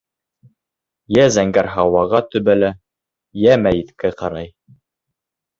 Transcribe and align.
Йә 1.17 1.25
зәңгәр 1.35 1.69
һауаға 1.75 2.23
төбәлә, 2.35 2.73
йә 3.45 3.59
мәйеткә 3.67 4.15
ҡарай. 4.23 4.51